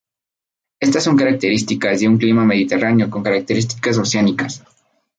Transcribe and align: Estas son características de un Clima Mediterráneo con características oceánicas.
Estas 0.79 1.03
son 1.03 1.15
características 1.15 1.99
de 1.99 2.07
un 2.07 2.17
Clima 2.17 2.43
Mediterráneo 2.43 3.11
con 3.11 3.21
características 3.21 3.99
oceánicas. 3.99 4.63